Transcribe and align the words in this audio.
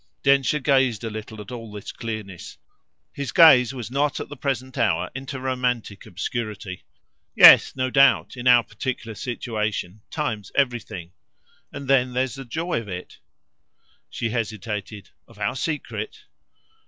Densher 0.23 0.57
gazed 0.59 1.03
a 1.03 1.11
little 1.11 1.39
at 1.41 1.51
all 1.51 1.71
this 1.71 1.91
clearness; 1.91 2.57
his 3.13 3.31
gaze 3.31 3.71
was 3.71 3.91
not 3.91 4.19
at 4.19 4.29
the 4.29 4.35
present 4.35 4.75
hour 4.75 5.11
into 5.13 5.39
romantic 5.39 6.07
obscurity. 6.07 6.85
"Yes; 7.35 7.75
no 7.75 7.91
doubt, 7.91 8.35
in 8.35 8.47
our 8.47 8.63
particular 8.63 9.13
situation, 9.13 10.01
time's 10.09 10.51
everything. 10.55 11.11
And 11.71 11.87
then 11.87 12.13
there's 12.13 12.33
the 12.33 12.45
joy 12.45 12.81
of 12.81 12.87
it." 12.89 13.19
She 14.09 14.31
hesitated. 14.31 15.11
"Of 15.27 15.37
our 15.37 15.55
secret?" 15.55 16.23